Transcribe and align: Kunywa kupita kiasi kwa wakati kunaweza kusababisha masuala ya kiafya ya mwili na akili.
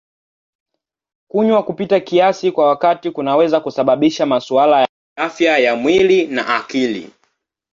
Kunywa 1.27 1.63
kupita 1.63 1.99
kiasi 1.99 2.51
kwa 2.51 2.67
wakati 2.67 3.11
kunaweza 3.11 3.59
kusababisha 3.59 4.25
masuala 4.25 4.81
ya 4.81 4.87
kiafya 5.15 5.57
ya 5.57 5.75
mwili 5.75 6.27
na 6.27 6.55
akili. 6.55 7.13